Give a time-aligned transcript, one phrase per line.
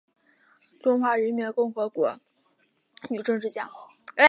[0.81, 2.17] 中华人民共和国
[3.07, 3.69] 女政治家。